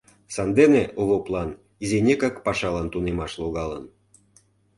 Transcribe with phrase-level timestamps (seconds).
[0.35, 1.49] Сандене Овоплан
[1.83, 3.85] изинекак пашалан тунемаш логалын.